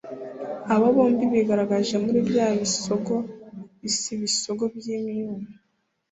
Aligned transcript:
abo 0.73 0.87
bombi 0.95 1.23
bigaragaje 1.33 1.95
muri 2.03 2.19
bya 2.29 2.47
bisigo 2.59 3.15
bise 3.81 4.07
ibisigo 4.15 4.63
by'ibyuma 4.75 5.47